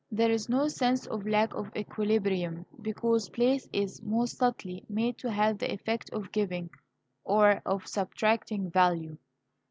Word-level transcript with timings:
There 0.09 0.31
is 0.31 0.49
no 0.49 0.67
sense 0.67 1.05
of 1.05 1.27
lack 1.27 1.53
of 1.53 1.69
equilibrium, 1.75 2.65
because 2.81 3.29
place 3.29 3.69
is, 3.71 4.01
most 4.01 4.35
subtly, 4.39 4.83
made 4.89 5.19
to 5.19 5.29
have 5.29 5.59
the 5.59 5.71
effect 5.71 6.09
of 6.09 6.31
giving 6.31 6.71
or 7.23 7.61
of 7.67 7.85
subtracting 7.85 8.71
value. 8.71 9.19